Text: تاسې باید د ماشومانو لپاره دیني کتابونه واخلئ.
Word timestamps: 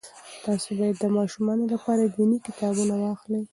تاسې 0.43 0.71
باید 0.79 0.95
د 0.99 1.05
ماشومانو 1.17 1.63
لپاره 1.73 2.03
دیني 2.15 2.37
کتابونه 2.47 2.93
واخلئ. 3.01 3.41